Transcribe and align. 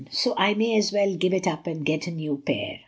So 0.09 0.33
I 0.35 0.55
may 0.55 0.75
as 0.77 0.91
well 0.91 1.13
give 1.15 1.31
it 1.31 1.45
I 1.47 1.51
up 1.51 1.67
and 1.67 1.85
get 1.85 2.07
a 2.07 2.11
new 2.11 2.37
pair. 2.43 2.79